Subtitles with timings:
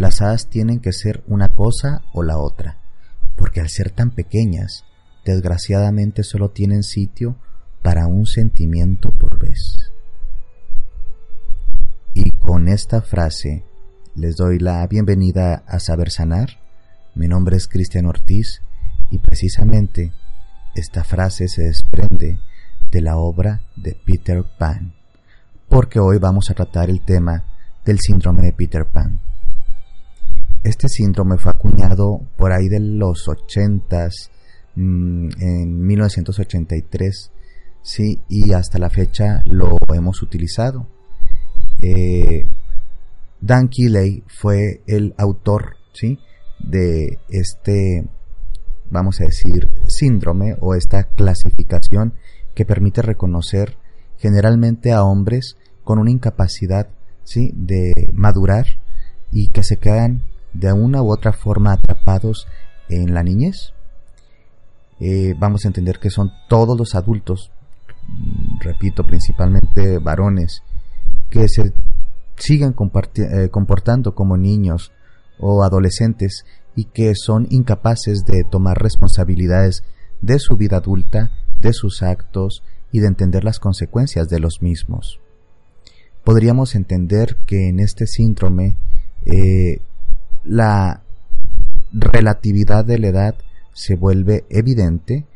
[0.00, 2.78] Las hadas tienen que ser una cosa o la otra,
[3.36, 4.86] porque al ser tan pequeñas,
[5.26, 7.36] desgraciadamente solo tienen sitio
[7.82, 9.92] para un sentimiento por vez.
[12.14, 13.66] Y con esta frase
[14.14, 16.48] les doy la bienvenida a Saber Sanar.
[17.14, 18.62] Mi nombre es Cristian Ortiz
[19.10, 20.14] y precisamente
[20.74, 22.40] esta frase se desprende
[22.90, 24.94] de la obra de Peter Pan,
[25.68, 27.44] porque hoy vamos a tratar el tema
[27.84, 29.20] del síndrome de Peter Pan.
[30.62, 34.30] Este síndrome fue acuñado por ahí de los ochentas,
[34.76, 37.32] mm, en 1983,
[37.82, 40.86] sí, y hasta la fecha lo hemos utilizado.
[41.80, 42.44] Eh,
[43.40, 46.18] Dan Keeley fue el autor, sí,
[46.58, 48.06] de este,
[48.90, 52.12] vamos a decir, síndrome o esta clasificación
[52.54, 53.78] que permite reconocer
[54.18, 56.88] generalmente a hombres con una incapacidad,
[57.24, 58.66] sí, de madurar
[59.32, 60.22] y que se quedan
[60.52, 62.46] de una u otra forma atrapados
[62.88, 63.72] en la niñez.
[65.00, 67.50] Eh, vamos a entender que son todos los adultos,
[68.06, 70.62] mm, repito, principalmente varones,
[71.30, 71.72] que se
[72.36, 74.92] siguen eh, comportando como niños
[75.38, 76.44] o adolescentes
[76.74, 79.84] y que son incapaces de tomar responsabilidades
[80.20, 82.62] de su vida adulta, de sus actos
[82.92, 85.20] y de entender las consecuencias de los mismos.
[86.24, 88.76] Podríamos entender que en este síndrome
[89.24, 89.80] eh,
[90.44, 91.02] la
[91.92, 93.34] relatividad de la edad
[93.72, 95.26] se vuelve evidente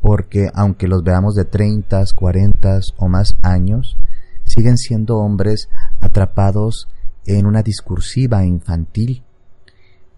[0.00, 3.96] porque aunque los veamos de 30, 40 o más años,
[4.44, 5.68] siguen siendo hombres
[6.00, 6.88] atrapados
[7.24, 9.22] en una discursiva infantil.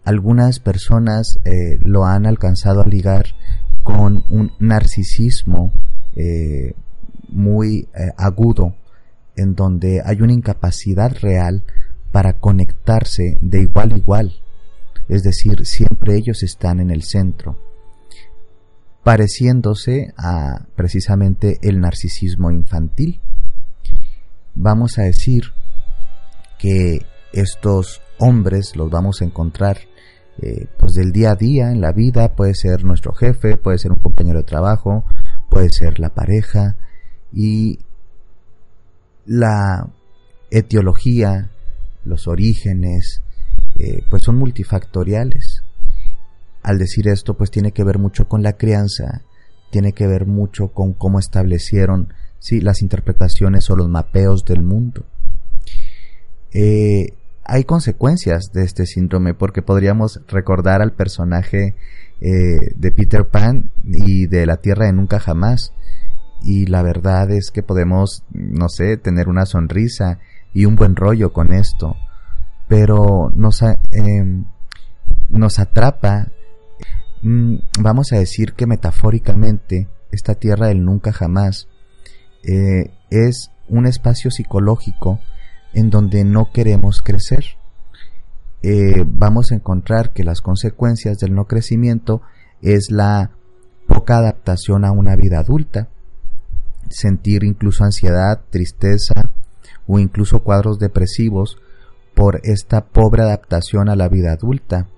[0.04, 3.26] Algunas personas eh, lo han alcanzado a ligar
[3.82, 5.72] con un narcisismo
[6.16, 6.74] eh,
[7.28, 8.74] muy eh, agudo,
[9.36, 11.64] en donde hay una incapacidad real
[12.14, 14.40] para conectarse de igual a igual,
[15.08, 17.58] es decir, siempre ellos están en el centro,
[19.02, 23.20] pareciéndose a precisamente el narcisismo infantil.
[24.54, 25.46] Vamos a decir
[26.56, 29.78] que estos hombres los vamos a encontrar
[30.40, 33.90] eh, pues del día a día en la vida, puede ser nuestro jefe, puede ser
[33.90, 35.04] un compañero de trabajo,
[35.50, 36.76] puede ser la pareja.
[37.32, 37.80] Y
[39.26, 39.90] la
[40.52, 41.50] etiología
[42.04, 43.22] los orígenes,
[43.78, 45.62] eh, pues son multifactoriales.
[46.62, 49.22] Al decir esto, pues tiene que ver mucho con la crianza,
[49.70, 55.04] tiene que ver mucho con cómo establecieron sí, las interpretaciones o los mapeos del mundo.
[56.52, 57.08] Eh,
[57.44, 61.74] hay consecuencias de este síndrome porque podríamos recordar al personaje
[62.20, 65.72] eh, de Peter Pan y de la Tierra de Nunca Jamás.
[66.42, 70.20] Y la verdad es que podemos, no sé, tener una sonrisa
[70.54, 71.96] y un buen rollo con esto,
[72.68, 73.60] pero nos,
[73.90, 74.44] em,
[75.28, 76.28] nos atrapa,
[77.22, 81.68] mm, vamos a decir que metafóricamente, esta tierra del nunca jamás
[82.44, 85.18] eh, es un espacio psicológico
[85.72, 87.44] en donde no queremos crecer.
[88.62, 92.22] Eh, vamos a encontrar que las consecuencias del no crecimiento
[92.62, 93.32] es la
[93.88, 95.88] poca adaptación a una vida adulta,
[96.90, 99.32] sentir incluso ansiedad, tristeza,
[99.86, 101.58] o incluso cuadros depresivos
[102.14, 104.88] por esta pobre adaptación a la vida adulta.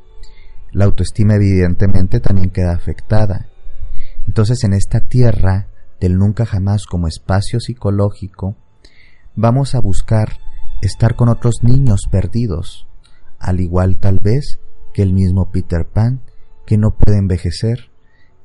[0.73, 3.49] La autoestima evidentemente también queda afectada.
[4.27, 5.69] Entonces en esta tierra
[6.01, 8.57] del nunca jamás como espacio psicológico,
[9.35, 10.39] vamos a buscar
[10.83, 12.87] estar con otros niños perdidos,
[13.39, 14.61] al igual tal vez
[14.93, 16.21] que el mismo Peter Pan,
[16.67, 17.91] que no puede envejecer,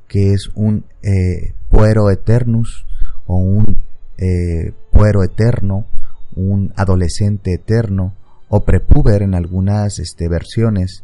[0.07, 2.85] que es un eh, puero eternus
[3.25, 3.77] o un
[4.17, 5.87] eh, puero eterno
[6.35, 8.13] un adolescente eterno
[8.49, 11.03] o prepuber en algunas este, versiones.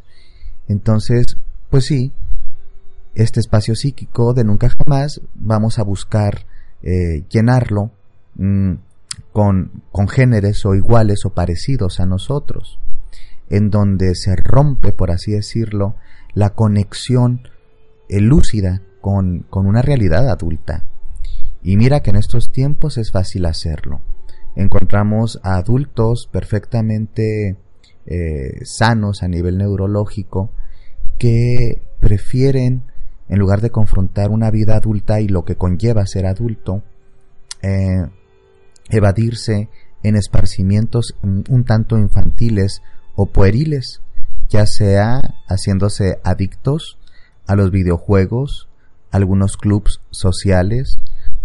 [0.67, 1.37] Entonces,
[1.69, 2.11] pues sí,
[3.15, 6.45] este espacio psíquico de nunca jamás vamos a buscar
[6.83, 7.91] eh, llenarlo
[8.35, 8.73] mm,
[9.31, 12.79] con congéneres o iguales o parecidos a nosotros,
[13.49, 15.95] en donde se rompe, por así decirlo,
[16.33, 17.47] la conexión
[18.09, 20.83] eh, lúcida con, con una realidad adulta.
[21.63, 24.01] Y mira que en estos tiempos es fácil hacerlo.
[24.57, 27.57] Encontramos a adultos perfectamente
[28.07, 30.49] eh, sanos a nivel neurológico
[31.19, 32.81] que prefieren,
[33.29, 36.81] en lugar de confrontar una vida adulta y lo que conlleva ser adulto,
[37.61, 38.07] eh,
[38.89, 39.69] evadirse
[40.01, 42.81] en esparcimientos un tanto infantiles
[43.15, 44.01] o pueriles,
[44.49, 46.97] ya sea haciéndose adictos
[47.45, 48.69] a los videojuegos,
[49.11, 50.97] algunos clubs sociales,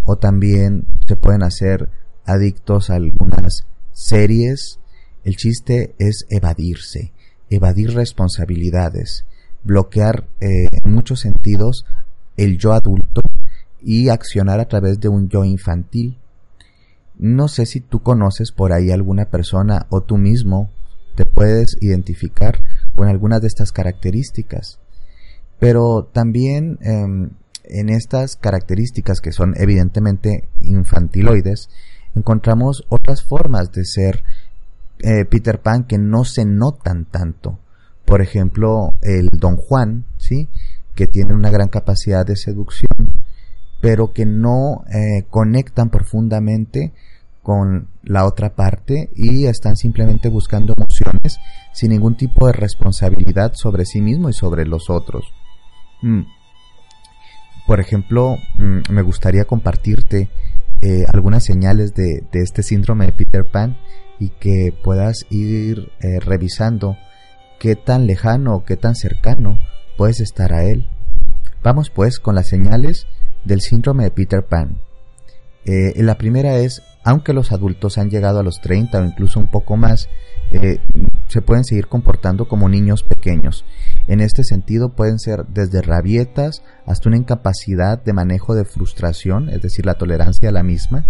[0.03, 1.91] o también se pueden hacer
[2.25, 4.79] adictos a algunas series
[5.25, 7.13] el chiste es evadirse,
[7.49, 9.25] evadir responsabilidades,
[9.63, 11.85] bloquear eh, en muchos sentidos
[12.37, 13.21] el yo adulto
[13.81, 16.19] y accionar a través de un yo infantil.
[17.19, 20.71] No sé si tú conoces por ahí alguna persona o tú mismo
[21.15, 22.65] te puedes identificar
[22.97, 24.81] con algunas de estas características.
[25.61, 27.31] Pero también em,
[27.65, 31.69] en estas características que son evidentemente infantiloides,
[32.15, 34.25] encontramos otras formas de ser
[35.01, 37.59] eh, Peter Pan que no se notan tanto.
[38.05, 40.49] Por ejemplo, el Don Juan, ¿sí?
[40.95, 43.13] que tiene una gran capacidad de seducción,
[43.81, 46.93] pero que no eh, conectan profundamente
[47.43, 51.39] con la otra parte y están simplemente buscando emociones
[51.73, 55.25] sin ningún tipo de responsabilidad sobre sí mismo y sobre los otros.
[56.03, 56.23] Mm.
[57.67, 60.29] Por ejemplo, mm, me gustaría compartirte
[60.83, 63.79] eh, algunas señales de, este síndrome de Peter Pan
[64.19, 66.97] y que puedas ir eh, revisando
[67.61, 69.59] qué tan lejano o qué tan cercano
[69.97, 70.89] puedes estar a él.
[71.63, 73.07] Vamos pues con las señales
[73.45, 74.83] del síndrome de Peter Pan.
[75.65, 79.49] Eh, la primera es, aunque los adultos han llegado a los 30 o incluso un
[79.49, 80.09] poco más,
[80.53, 80.79] eh,
[81.29, 83.65] se pueden seguir comportando como niños pequeños.
[84.07, 89.63] En este sentido pueden ser desde rabietas hasta una incapacidad de manejo de frustración, es
[89.63, 91.07] decir, la tolerancia a la misma,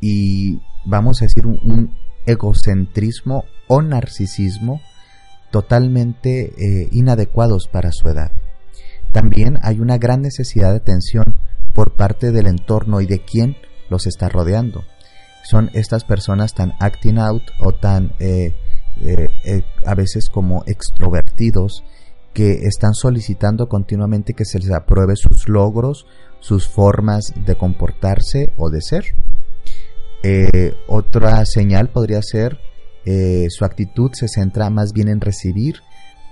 [0.00, 1.94] y vamos a decir un,
[2.26, 4.80] egocentrismo o narcisismo
[5.50, 8.30] totalmente eh, inadecuados para su edad.
[9.12, 11.24] También hay una gran necesidad de atención
[11.74, 13.56] por parte del entorno y de quien
[13.88, 14.84] los está rodeando.
[15.42, 18.54] Son estas personas tan acting out o tan eh,
[19.02, 21.82] eh, a veces como extrovertidos
[22.34, 26.06] que están solicitando continuamente que se les apruebe sus logros,
[26.38, 29.04] sus formas de comportarse o de ser.
[30.22, 32.58] Eh, otra señal podría ser
[33.06, 35.76] eh, su actitud se centra más bien en recibir,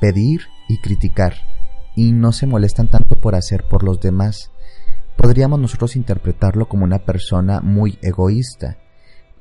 [0.00, 1.34] pedir y criticar,
[1.96, 4.50] y no se molestan tanto por hacer por los demás.
[5.16, 8.76] Podríamos nosotros interpretarlo como una persona muy egoísta.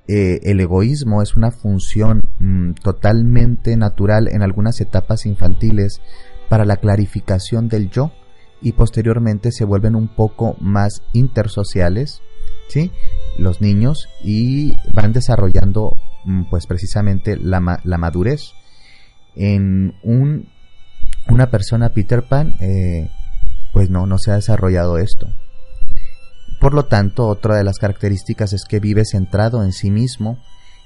[0.07, 6.01] Eh, el egoísmo es una función mm, totalmente natural en algunas etapas infantiles
[6.49, 8.13] para la clarificación del yo
[8.61, 12.21] y posteriormente se vuelven un poco más intersociales
[12.69, 12.91] ¿sí?
[13.37, 15.93] los niños y van desarrollando
[16.25, 18.53] mm, pues precisamente la, la madurez.
[19.35, 20.49] En un,
[21.29, 23.09] una persona Peter Pan eh,
[23.73, 25.27] pues no, no se ha desarrollado esto.
[26.59, 30.39] Por lo tanto, otra de las características es que vive centrado en sí mismo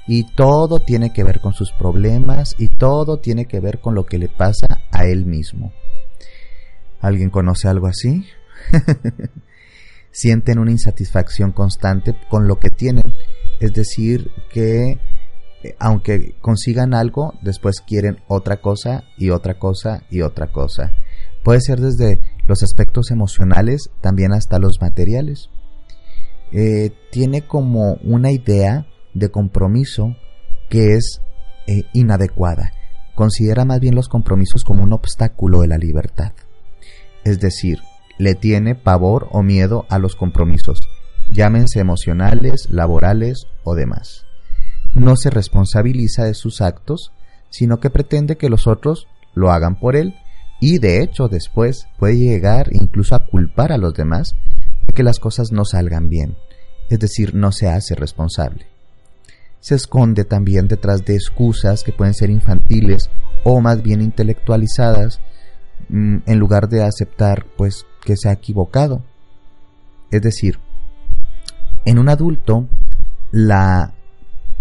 [0.07, 4.05] y todo tiene que ver con sus problemas y todo tiene que ver con lo
[4.05, 5.71] que le pasa a él mismo.
[6.99, 8.25] ¿Alguien conoce algo así?
[10.11, 13.13] sienten una insatisfacción constante con lo que tienen.
[13.59, 14.99] Es decir, que
[15.63, 20.91] eh, aunque consigan algo, después quieren otra cosa y otra cosa y otra cosa.
[21.43, 25.49] Puede ser desde los aspectos emocionales, también hasta los materiales.
[26.51, 30.15] Eh, tiene como una idea de compromiso
[30.69, 31.21] que es
[31.67, 32.71] eh, inadecuada.
[33.15, 36.33] Considera más bien los compromisos como un obstáculo de la libertad.
[37.23, 37.79] Es decir,
[38.17, 40.79] le tiene pavor o miedo a los compromisos,
[41.31, 44.25] llámense emocionales, laborales o demás.
[44.93, 47.11] No se responsabiliza de sus actos,
[47.49, 50.15] sino que pretende que los otros lo hagan por él
[50.59, 54.60] y de hecho después puede llegar incluso a culpar a los demás de
[54.91, 56.37] que las cosas no salgan bien,
[56.89, 58.67] es decir, no se hace responsable.
[59.59, 63.09] Se esconde también detrás de excusas que pueden ser infantiles
[63.43, 65.19] o más bien intelectualizadas
[65.89, 69.03] mm, en lugar de aceptar pues que se ha equivocado.
[70.09, 70.59] Es decir,
[71.85, 72.67] en un adulto,
[73.31, 73.93] la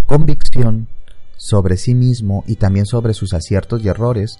[0.06, 0.88] convicción
[1.37, 4.38] sobre sí mismo y también sobre sus aciertos y errores,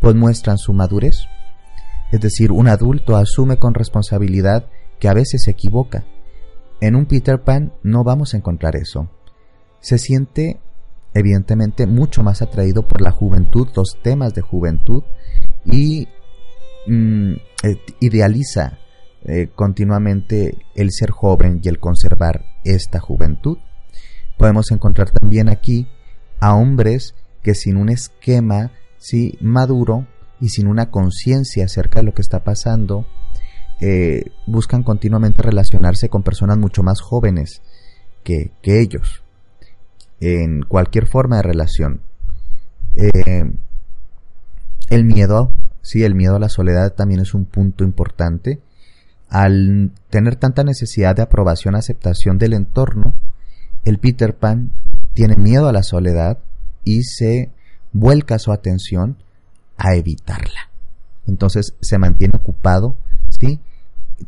[0.00, 1.26] pues muestran su madurez.
[2.10, 4.66] Es decir, un adulto asume con responsabilidad
[5.00, 6.04] que a veces se equivoca.
[6.80, 9.10] En un Peter Pan no vamos a encontrar eso.
[9.80, 10.60] Se siente
[11.14, 15.02] evidentemente mucho más atraído por la juventud, los temas de juventud
[15.64, 16.06] y
[16.86, 17.32] mm,
[17.64, 18.78] eh, idealiza
[19.24, 23.58] eh, continuamente el ser joven y el conservar esta juventud.
[24.38, 25.88] Podemos encontrar también aquí
[26.40, 30.06] a hombres que sin un esquema sí maduro
[30.40, 33.06] y sin una conciencia acerca de lo que está pasando,
[33.80, 37.62] eh, buscan continuamente relacionarse con personas mucho más jóvenes
[38.22, 39.22] que, ellos,
[40.20, 42.02] en cualquier forma de relación.
[42.94, 43.50] Eh,
[44.90, 48.60] el miedo, sí, el miedo a la soledad también es un punto importante.
[49.28, 53.14] Al tener tanta necesidad de aprobación, aceptación del entorno,
[53.84, 54.72] el Peter Pan
[55.14, 56.38] tiene miedo a la soledad
[56.84, 57.50] y se
[57.92, 59.16] vuelca su atención
[59.76, 60.70] a evitarla.
[61.26, 62.96] Entonces se mantiene ocupado,
[63.28, 63.60] ¿sí?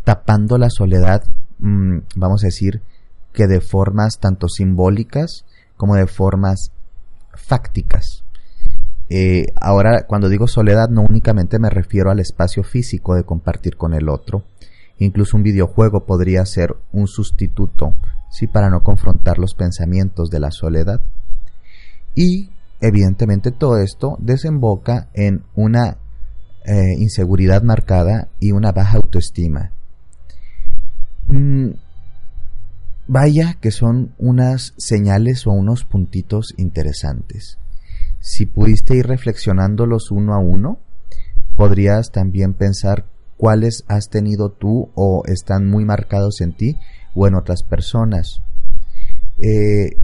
[0.05, 1.23] Tapando la soledad,
[1.59, 2.83] mm, vamos a decir,
[3.33, 5.45] que de formas tanto simbólicas
[5.77, 6.71] como de formas
[7.35, 8.25] fácticas.
[9.09, 13.95] Eh, ahora, cuando digo soledad, no únicamente me refiero al espacio físico de compartir con
[13.95, 14.45] el otro.
[14.99, 17.97] Incluso un videojuego podría ser un sustituto,
[18.31, 21.01] sí, para no confrontar los pensamientos de la soledad.
[22.15, 25.99] Y evidentemente todo esto desemboca en una
[26.65, 29.73] eh, inseguridad marcada y una baja autoestima.
[31.29, 31.71] Mm,
[33.07, 37.59] vaya que son unas señales o unos puntitos interesantes.
[38.21, 40.79] Si pudiste ir reflexionándolos uno a uno,
[41.57, 46.77] podrías también pensar cuáles has tenido tú o están muy marcados en ti
[47.15, 48.41] o en otras personas.
[49.39, 49.97] Eh,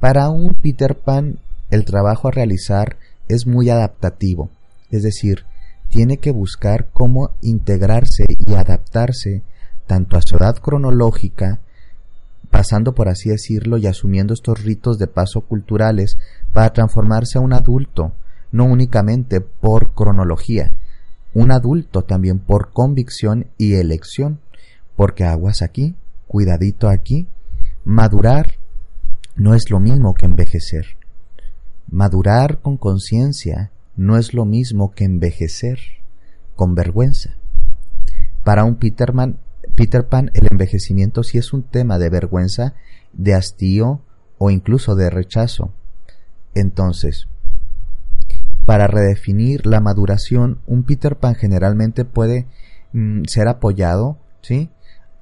[0.00, 1.38] para un Peter Pan
[1.70, 2.96] el trabajo a realizar
[3.28, 4.50] es muy adaptativo,
[4.90, 5.44] es decir,
[5.88, 9.42] tiene que buscar cómo integrarse y adaptarse
[9.86, 11.60] tanto a su edad cronológica,
[12.50, 16.18] pasando por así decirlo y asumiendo estos ritos de paso culturales
[16.52, 18.12] para transformarse a un adulto,
[18.52, 20.72] no únicamente por cronología,
[21.34, 24.40] un adulto también por convicción y elección,
[24.96, 25.94] porque aguas aquí,
[26.26, 27.26] cuidadito aquí,
[27.84, 28.54] madurar
[29.34, 30.96] no es lo mismo que envejecer.
[31.88, 35.78] Madurar con conciencia no es lo mismo que envejecer
[36.54, 37.36] con vergüenza.
[38.44, 39.12] Para un Peter,
[39.76, 42.74] Peter Pan el envejecimiento sí es un tema de vergüenza,
[43.12, 44.00] de hastío
[44.38, 45.72] o incluso de rechazo.
[46.54, 47.28] Entonces,
[48.64, 52.46] para redefinir la maduración, un Peter Pan generalmente puede
[52.92, 54.70] mm, ser apoyado, ¿sí?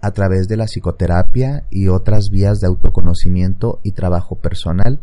[0.01, 5.01] a través de la psicoterapia y otras vías de autoconocimiento y trabajo personal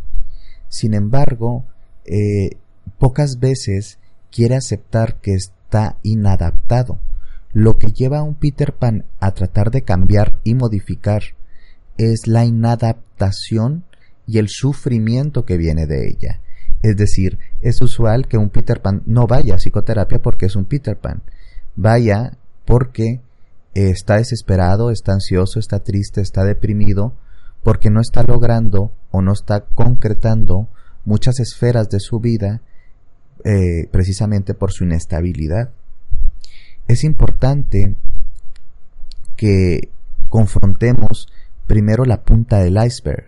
[0.72, 1.66] sin embargo,
[2.06, 2.52] eh,
[2.98, 4.00] pocas veces
[4.32, 6.98] quiere aceptar que está inadaptado,
[7.54, 11.22] lo que lleva a un Peter Pan a tratar de cambiar y modificar
[11.98, 13.84] es la inadaptación
[14.26, 16.40] y el sufrimiento que viene de ella.
[16.82, 20.66] Es decir, es usual que un Peter Pan no vaya a psicoterapia porque es un
[20.66, 21.22] Peter Pan.
[21.76, 23.22] Vaya porque
[23.74, 27.14] está desesperado, está ansioso, está triste, está deprimido,
[27.64, 30.68] porque no está logrando o no está concretando
[31.06, 32.62] muchas esferas de su vida
[33.44, 35.72] eh, precisamente por su inestabilidad.
[36.88, 37.96] Es importante
[39.36, 39.90] que
[40.30, 41.28] confrontemos
[41.68, 43.26] primero la punta del iceberg.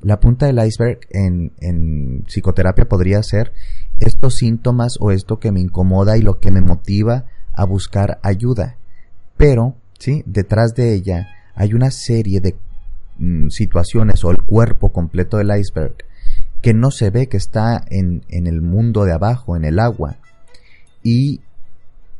[0.00, 3.52] La punta del iceberg en, en psicoterapia podría ser
[4.00, 8.76] estos síntomas o esto que me incomoda y lo que me motiva a buscar ayuda.
[9.36, 10.22] Pero, ¿sí?
[10.26, 12.56] Detrás de ella hay una serie de
[13.18, 15.94] Mm, situaciones o el cuerpo completo del iceberg
[16.62, 20.16] que no se ve que está en, en el mundo de abajo, en el agua.
[21.02, 21.40] Y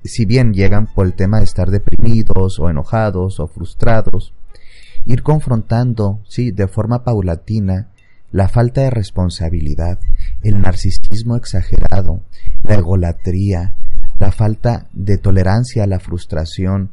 [0.08, 4.34] si bien llegan por el tema de estar deprimidos o enojados o frustrados,
[5.04, 7.88] ir confrontando, sí, de forma paulatina,
[8.30, 9.98] la falta de responsabilidad,
[10.42, 12.22] el narcisismo exagerado,
[12.62, 13.76] la egolatría,
[14.18, 16.92] la falta de tolerancia a la frustración,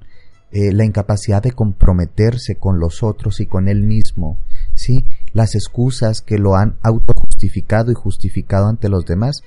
[0.51, 4.39] eh, la incapacidad de comprometerse con los otros y con él mismo,
[4.73, 5.05] ¿sí?
[5.31, 9.43] las excusas que lo han autojustificado y justificado ante los demás,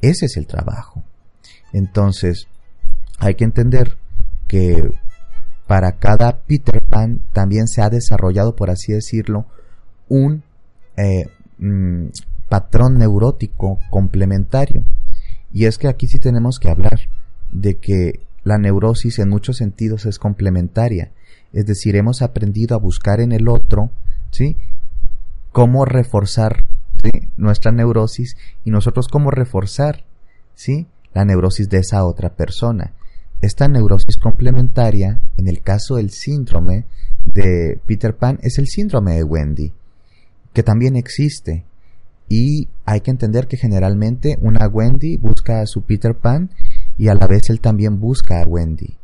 [0.00, 1.04] ese es el trabajo.
[1.72, 2.48] Entonces,
[3.18, 3.96] hay que entender
[4.46, 4.90] que
[5.66, 9.46] para cada Peter Pan también se ha desarrollado, por así decirlo,
[10.08, 10.42] un
[10.96, 11.24] eh,
[11.58, 12.08] mm,
[12.48, 14.84] patrón neurótico complementario.
[15.52, 17.00] Y es que aquí sí tenemos que hablar
[17.50, 21.12] de que la neurosis en muchos sentidos es complementaria,
[21.52, 23.90] es decir, hemos aprendido a buscar en el otro,
[24.30, 24.56] ¿sí?
[25.52, 26.64] Cómo reforzar
[27.36, 30.04] nuestra neurosis y nosotros cómo reforzar,
[30.54, 30.86] ¿sí?
[31.14, 32.92] La neurosis de esa otra persona.
[33.40, 36.84] Esta neurosis complementaria, en el caso del síndrome
[37.32, 39.72] de Peter Pan, es el síndrome de Wendy,
[40.52, 41.64] que también existe.
[42.28, 46.50] Y hay que entender que generalmente una Wendy busca a su Peter Pan
[46.98, 48.96] y a la vez él también busca a Wendy.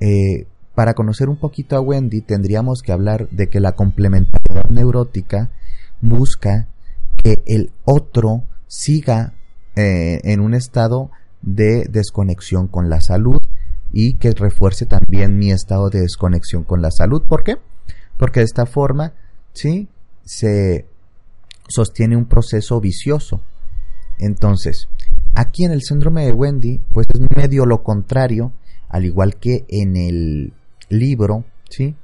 [0.00, 5.50] Eh, para conocer un poquito a Wendy tendríamos que hablar de que la complementariedad neurótica
[6.00, 6.68] busca
[7.16, 9.34] que el otro siga
[9.76, 11.10] eh, en un estado
[11.42, 13.42] de desconexión con la salud
[13.92, 17.22] y que refuerce también mi estado de desconexión con la salud.
[17.28, 17.56] ¿Por qué?
[18.16, 19.14] Porque de esta forma,
[19.52, 19.88] ¿sí?
[20.24, 20.86] Se
[21.68, 23.42] sostiene un proceso vicioso.
[24.18, 24.88] Entonces,
[25.34, 28.52] aquí en el síndrome de Wendy, pues es medio lo contrario,
[28.88, 30.52] al igual que en el
[30.88, 31.96] libro, ¿sí?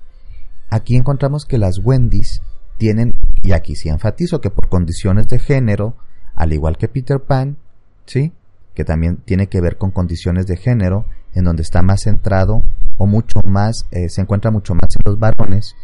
[0.71, 2.43] Aquí encontramos que las Wendys
[2.79, 5.97] tienen, y aquí sí enfatizo que por condiciones de género,
[6.35, 7.59] al igual que Peter Pan,
[8.07, 8.33] ¿sí?
[8.77, 12.63] Que también tiene que ver con condiciones de género, en donde está más centrado
[12.99, 15.75] o mucho más, eh, se encuentra mucho más en los varones.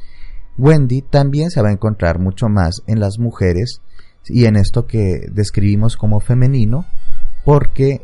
[0.59, 3.81] Wendy también se va a encontrar mucho más en las mujeres
[4.27, 6.85] y en esto que describimos como femenino,
[7.45, 8.03] porque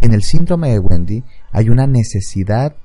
[0.00, 2.76] en el síndrome de Wendy hay una necesidad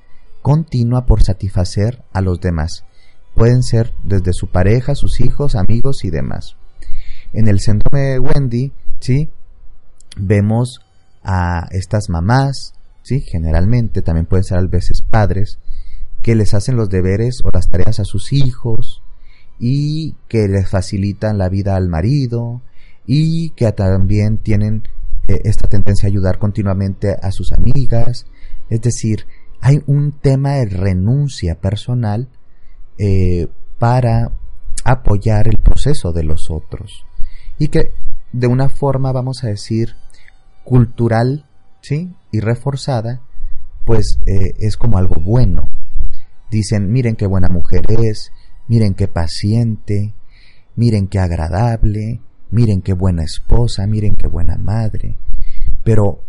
[0.41, 2.85] continua por satisfacer a los demás.
[3.35, 6.55] Pueden ser desde su pareja, sus hijos, amigos y demás.
[7.33, 9.29] En el síndrome de Wendy, ¿sí?
[10.15, 10.79] Vemos
[11.23, 13.21] a estas mamás, ¿sí?
[13.21, 15.59] Generalmente también pueden ser a veces padres,
[16.21, 19.03] que les hacen los deberes o las tareas a sus hijos
[19.59, 22.61] y que les facilitan la vida al marido
[23.05, 24.83] y que también tienen
[25.27, 28.25] eh, esta tendencia a ayudar continuamente a sus amigas.
[28.69, 29.25] Es decir,
[29.61, 32.29] hay un tema de renuncia personal
[32.97, 33.47] eh,
[33.79, 34.31] para
[34.85, 37.05] apoyar el proceso de los otros
[37.57, 37.91] y que
[38.31, 39.95] de una forma vamos a decir
[40.63, 41.45] cultural
[41.81, 42.15] ¿sí?
[42.31, 43.21] y reforzada
[43.85, 45.67] pues eh, es como algo bueno
[46.49, 48.31] dicen miren qué buena mujer es
[48.67, 50.13] miren qué paciente
[50.75, 55.17] miren qué agradable miren qué buena esposa miren qué buena madre
[55.83, 56.21] pero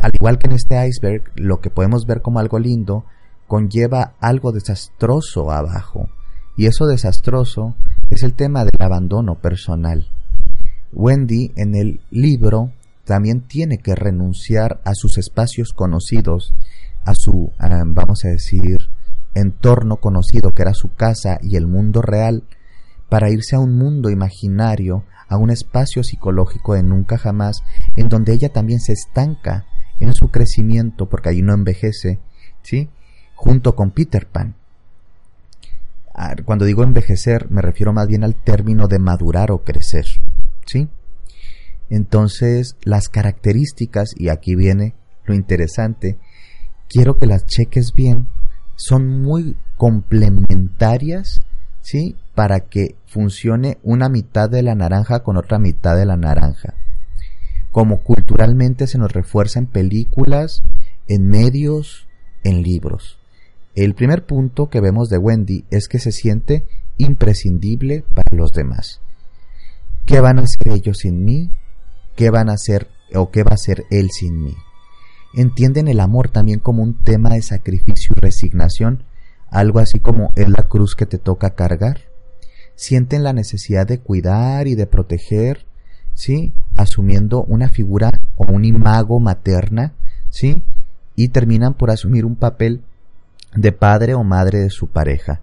[0.00, 3.04] al igual que en este iceberg, lo que podemos ver como algo lindo
[3.46, 6.08] conlleva algo desastroso abajo.
[6.56, 7.74] Y eso desastroso
[8.10, 10.08] es el tema del abandono personal.
[10.92, 12.72] Wendy en el libro
[13.04, 16.54] también tiene que renunciar a sus espacios conocidos,
[17.04, 17.52] a su,
[17.86, 18.78] vamos a decir,
[19.34, 22.44] entorno conocido que era su casa y el mundo real,
[23.08, 27.62] para irse a un mundo imaginario, a un espacio psicológico de nunca jamás,
[27.96, 29.66] en donde ella también se estanca
[30.00, 32.20] en su crecimiento, porque allí no envejece,
[32.62, 32.88] ¿sí?
[33.34, 34.56] Junto con Peter Pan.
[36.14, 40.06] Ah, cuando digo envejecer, me refiero más bien al término de madurar o crecer,
[40.64, 40.88] ¿sí?
[41.90, 44.94] Entonces, las características, y aquí viene
[45.24, 46.18] lo interesante,
[46.88, 48.28] quiero que las cheques bien,
[48.76, 51.40] son muy complementarias,
[51.80, 52.16] ¿sí?
[52.34, 56.74] Para que funcione una mitad de la naranja con otra mitad de la naranja
[57.74, 60.62] como culturalmente se nos refuerza en películas,
[61.08, 62.06] en medios,
[62.44, 63.18] en libros.
[63.74, 66.64] El primer punto que vemos de Wendy es que se siente
[66.98, 69.00] imprescindible para los demás.
[70.06, 71.50] ¿Qué van a hacer ellos sin mí?
[72.16, 74.54] ¿Qué van a hacer o qué va a hacer él sin mí?
[75.34, 79.02] Entienden el amor también como un tema de sacrificio y resignación,
[79.50, 82.02] algo así como es la cruz que te toca cargar.
[82.76, 85.66] Sienten la necesidad de cuidar y de proteger,
[86.14, 86.52] ¿sí?
[86.76, 89.92] Asumiendo una figura o un imago materna,
[90.30, 90.62] ¿sí?
[91.16, 92.82] Y terminan por asumir un papel
[93.54, 95.40] de padre o madre de su pareja,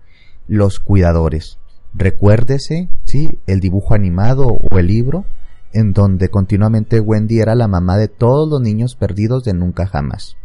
[0.47, 1.57] los cuidadores.
[1.93, 3.39] Recuérdese, ¿sí?
[3.47, 5.25] El dibujo animado o el libro,
[5.73, 10.38] en donde continuamente Wendy era la mamá de todos los niños perdidos de nunca jamás.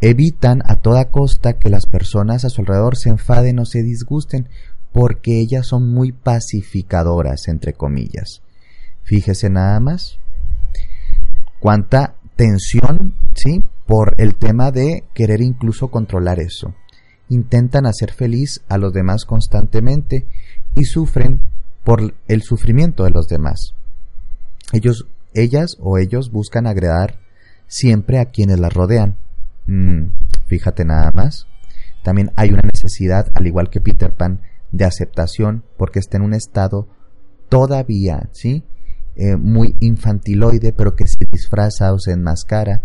[0.00, 4.48] Evitan a toda costa que las personas a su alrededor se enfaden o se disgusten,
[4.92, 8.42] porque ellas son muy pacificadoras, entre comillas.
[9.02, 10.18] Fíjese nada más
[11.60, 13.64] cuánta tensión, ¿sí?
[13.86, 16.74] Por el tema de querer incluso controlar eso.
[17.28, 20.26] Intentan hacer feliz a los demás constantemente
[20.74, 21.40] y sufren
[21.84, 23.74] por el sufrimiento de los demás.
[24.72, 27.18] Ellos, ellas o ellos buscan agradar
[27.66, 29.16] siempre a quienes las rodean.
[29.66, 30.08] Mm,
[30.46, 31.46] fíjate nada más.
[32.02, 34.40] También hay una necesidad, al igual que Peter Pan,
[34.72, 36.88] de aceptación porque está en un estado
[37.48, 38.64] todavía, ¿sí?
[39.16, 42.82] Eh, muy infantiloide, pero que se disfraza o se enmascara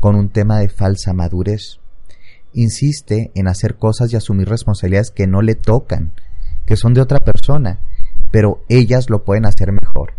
[0.00, 1.78] con un tema de falsa madurez.
[2.52, 6.12] Insiste en hacer cosas y asumir responsabilidades que no le tocan,
[6.64, 7.80] que son de otra persona,
[8.32, 10.14] pero ellas lo pueden hacer mejor.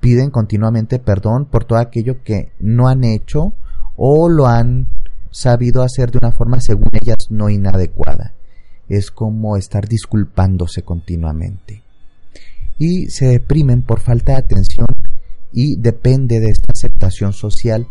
[0.00, 3.52] Piden continuamente perdón por todo aquello que no han hecho
[3.96, 4.88] o lo han
[5.30, 8.34] sabido hacer de una forma según ellas no inadecuada.
[8.88, 11.82] Es como estar disculpándose continuamente.
[12.78, 14.86] Y se deprimen por falta de atención
[15.52, 17.86] y depende de esta aceptación social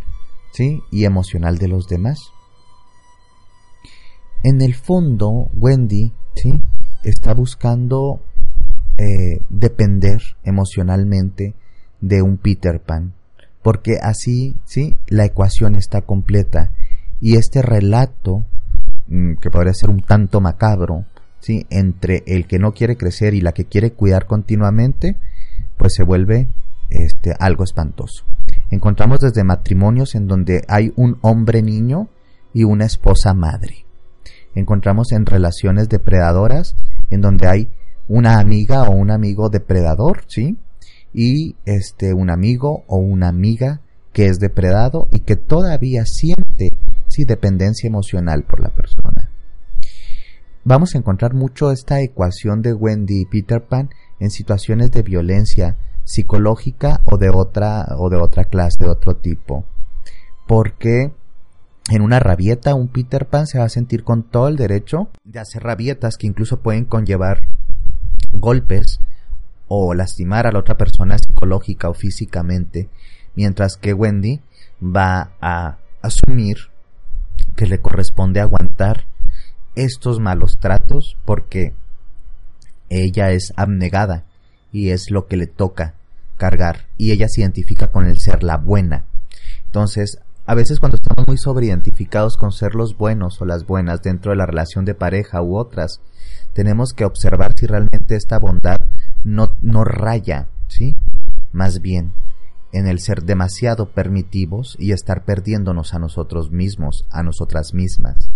[0.52, 0.82] ¿sí?
[0.92, 2.20] y emocional de los demás.
[4.44, 6.54] En el fondo, Wendy ¿sí?
[7.04, 8.22] está buscando
[8.98, 11.54] eh, depender emocionalmente
[12.02, 13.14] de un Peter Pan,
[13.62, 14.96] porque así, ¿sí?
[15.08, 16.72] La ecuación está completa
[17.22, 18.46] y este relato,
[19.08, 21.06] mm, que podría ser un tanto macabro,
[21.40, 21.66] ¿sí?
[21.70, 25.18] Entre el que no quiere crecer y la que quiere cuidar continuamente,
[25.78, 26.50] pues se vuelve
[26.90, 28.26] este, algo espantoso.
[28.72, 32.10] Encontramos desde matrimonios en donde hay un hombre niño
[32.54, 33.86] y una esposa madre.
[34.56, 36.76] Encontramos en relaciones depredadoras
[37.10, 37.70] en donde hay
[38.08, 40.58] una amiga o un amigo depredador, ¿sí?
[41.14, 43.82] Y este un amigo o una amiga
[44.14, 46.70] que es depredado y que todavía siente
[47.08, 49.32] sí dependencia emocional por la persona.
[50.64, 55.78] Vamos a encontrar mucho esta ecuación de Wendy y Peter Pan en situaciones de violencia
[56.04, 59.66] psicológica o de otra o de otra clase, de otro tipo.
[60.48, 61.12] Porque
[61.90, 65.40] en una rabieta un Peter Pan se va a sentir con todo el derecho de
[65.40, 67.48] hacer rabietas que incluso pueden conllevar
[68.34, 69.00] golpes
[69.70, 72.90] o lastimar a la otra persona psicológica o físicamente,
[73.36, 74.42] mientras que Wendy
[74.84, 76.58] va a asumir
[77.56, 79.06] que le corresponde aguantar
[79.76, 81.74] estos malos tratos porque
[82.90, 84.26] ella es abnegada
[84.72, 85.94] y es lo que le toca
[86.38, 89.06] cargar y ella se identifica con el ser la buena.
[89.66, 94.32] Entonces, a veces cuando estamos muy sobreidentificados con ser los buenos o las buenas dentro
[94.32, 96.02] de la relación de pareja u otras,
[96.54, 98.78] tenemos que observar si realmente esta bondad
[99.24, 100.96] no, no raya, ¿sí?
[101.52, 102.14] Más bien
[102.72, 108.30] en el ser demasiado permitivos y estar perdiéndonos a nosotros mismos, a nosotras mismas.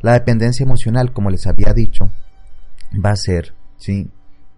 [0.00, 2.10] La dependencia emocional, como les había dicho,
[3.04, 4.10] va a ser, ¿sí?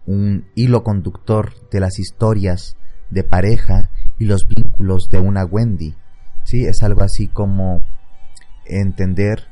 [0.07, 2.77] un hilo conductor de las historias
[3.11, 5.95] de pareja y los vínculos de una Wendy.
[6.45, 7.83] Sí, es algo así como
[8.65, 9.49] entender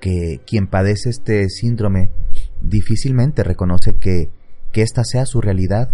[0.00, 2.10] que quien padece este síndrome
[2.60, 4.30] difícilmente reconoce que,
[4.76, 5.88] que esta sea su realidad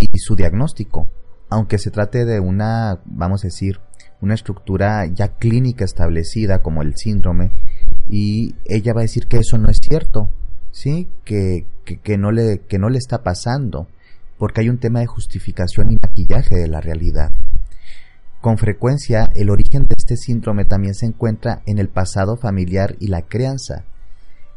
[0.00, 1.08] y su diagnóstico,
[1.48, 3.78] aunque se trate de una, vamos a decir,
[4.20, 7.52] una estructura ya clínica establecida como el síndrome,
[8.10, 10.28] y ella va a decir que eso no es cierto,
[10.72, 11.08] ¿sí?
[11.24, 13.86] Que, que, no le, que no le está pasando,
[14.38, 17.30] porque hay un tema de justificación y maquillaje de la realidad.
[18.40, 23.06] Con frecuencia, el origen de este síndrome también se encuentra en el pasado familiar y
[23.06, 23.84] la crianza.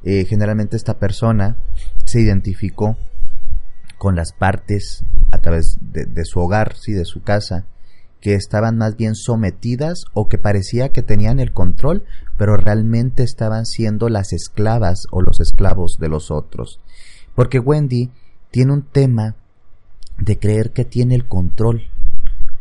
[0.03, 1.57] Eh, generalmente esta persona
[2.03, 2.97] se identificó
[3.99, 7.65] con las partes a través de, su hogar, sí, de su casa,
[8.21, 12.05] que estaban más bien sometidas o que parecía que tenían el control,
[12.37, 16.79] pero realmente estaban siendo las esclavas o los esclavos de los otros.
[17.35, 18.09] Porque Wendy
[18.51, 19.35] tiene un tema
[20.17, 21.83] de creer que tiene el control,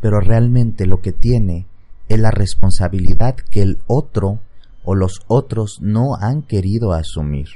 [0.01, 1.66] pero realmente lo que tiene
[2.09, 4.40] es la responsabilidad que el otro
[4.85, 7.46] o los otros no han querido asumir.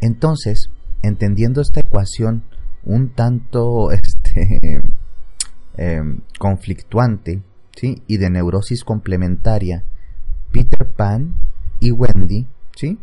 [0.00, 0.70] Entonces,
[1.02, 2.44] entendiendo esta ecuación
[2.84, 4.82] un tanto este,
[5.76, 7.42] em, conflictuante
[7.76, 8.02] ¿sí?
[8.06, 9.84] y de neurosis complementaria,
[10.50, 11.34] Peter Pan
[11.78, 12.98] y Wendy ¿sí?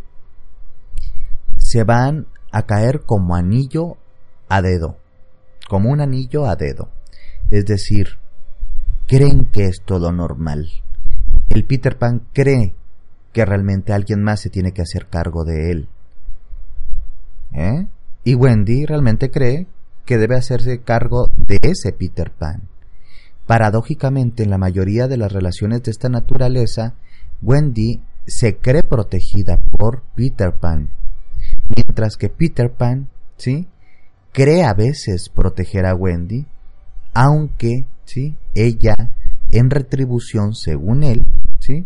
[1.57, 3.97] se van a caer como anillo
[4.49, 4.97] a dedo,
[5.69, 6.89] como un anillo a dedo.
[7.51, 8.19] Es decir,
[9.07, 10.67] creen que es todo normal.
[11.49, 12.75] El Peter Pan cree
[13.33, 15.89] que realmente alguien más se tiene que hacer cargo de él.
[17.53, 17.87] ¿Eh?
[18.27, 19.67] Y Wendy realmente cree
[20.03, 22.63] que debe hacerse cargo de ese Peter Pan.
[23.45, 26.95] Paradójicamente, en la mayoría de las relaciones de esta naturaleza,
[27.41, 30.89] Wendy se cree protegida por Peter Pan
[31.73, 33.65] Mientras que Peter Pan, ¿sí?
[34.33, 36.47] Cree a veces proteger a Wendy,
[37.13, 38.35] aunque, ¿sí?
[38.53, 39.11] Ella,
[39.51, 41.23] en retribución, según él,
[41.59, 41.85] ¿sí?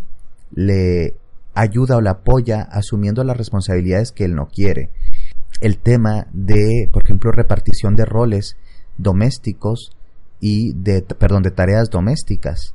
[0.50, 1.14] Le
[1.54, 4.90] ayuda o le apoya asumiendo las responsabilidades que él no quiere.
[5.62, 8.56] El tema de, por ejemplo, repartición de roles
[8.98, 9.92] domésticos
[10.40, 12.74] y de, perdón, de tareas domésticas.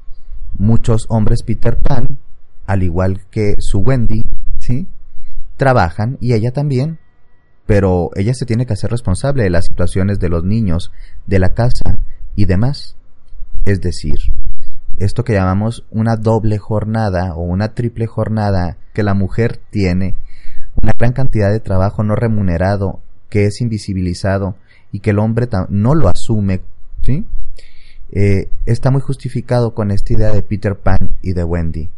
[0.58, 2.18] Muchos hombres Peter Pan,
[2.66, 4.24] al igual que su Wendy,
[4.60, 4.88] ¿sí?
[5.58, 6.98] trabajan y ella también,
[7.66, 10.94] pero ella se tiene que hacer responsable de las situaciones de los niños,
[11.26, 12.00] de la casa
[12.38, 12.96] y demás.
[13.66, 14.20] Es decir,
[14.96, 20.16] esto que llamamos una doble jornada o una triple jornada que la mujer tiene,
[20.82, 24.56] una gran cantidad de trabajo no remunerado que es invisibilizado
[24.92, 26.62] y que el hombre no lo asume,
[28.12, 31.90] eh, está muy justificado con esta idea de Peter Pan y de Wendy.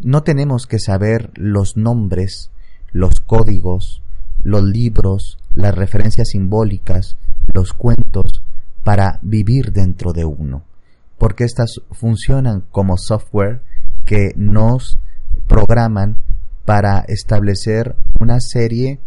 [0.00, 2.50] No tenemos que saber los nombres,
[2.92, 4.02] los códigos,
[4.42, 7.16] los libros, las referencias simbólicas,
[7.52, 8.42] los cuentos,
[8.82, 10.64] para vivir dentro de uno,
[11.18, 13.62] porque estas funcionan como software
[14.04, 14.98] que nos
[15.46, 16.18] programan
[16.64, 18.98] para establecer una serie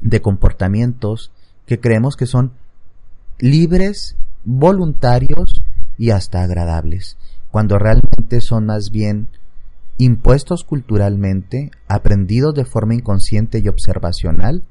[0.00, 1.30] de comportamientos
[1.66, 2.52] que creemos que son
[3.38, 5.62] libres, voluntarios
[5.98, 7.16] y hasta agradables,
[7.50, 9.28] cuando realmente son más bien
[9.98, 14.62] impuestos culturalmente, aprendidos de forma inconsciente y observacional,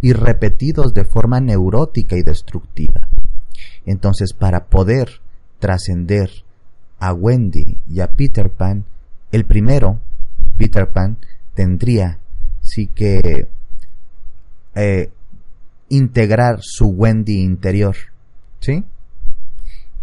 [0.00, 3.08] y repetidos de forma neurótica y destructiva.
[3.84, 5.20] Entonces, para poder
[5.58, 6.30] trascender
[6.98, 8.84] a Wendy y a Peter Pan,
[9.32, 9.98] el primero,
[10.56, 11.18] Peter Pan,
[11.58, 12.20] tendría
[12.60, 13.48] sí que
[14.76, 15.10] eh,
[15.88, 17.96] integrar su Wendy interior,
[18.60, 18.84] ¿sí?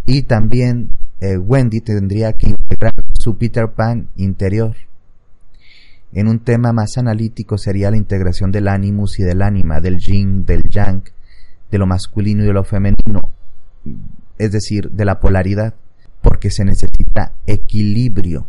[0.05, 0.89] Y también
[1.21, 4.75] eh, Wendy tendría que integrar su Peter Pan interior.
[6.11, 10.43] En un tema más analítico sería la integración del animus y del ánima, del yin,
[10.45, 11.03] del yang,
[11.71, 13.31] de lo masculino y de lo femenino,
[14.37, 15.73] es decir, de la polaridad,
[16.21, 18.45] porque se necesita equilibrio.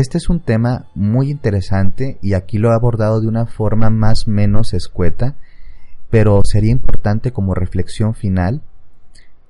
[0.00, 4.26] Este es un tema muy interesante y aquí lo he abordado de una forma más
[4.26, 5.34] menos escueta,
[6.08, 8.62] pero sería importante como reflexión final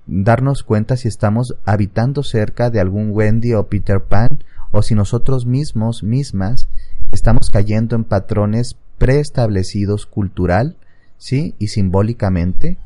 [0.09, 5.47] darnos cuenta si estamos habitando cerca de algún Wendy o Peter Pan o si nosotros
[5.47, 6.69] mismos, mismas,
[7.13, 10.77] estamos cayendo en patrones preestablecidos cultural,
[11.17, 11.55] ¿sí?
[11.61, 12.77] y simbólicamente,